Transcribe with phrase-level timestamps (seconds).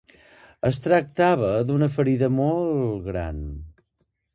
[0.69, 3.49] Es tractava d'una ferida molt gran.